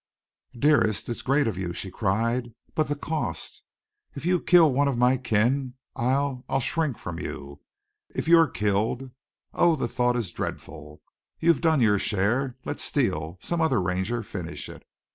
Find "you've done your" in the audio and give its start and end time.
11.39-11.99